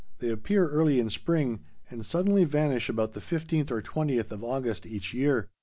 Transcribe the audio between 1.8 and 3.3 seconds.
and suddenly vanish about the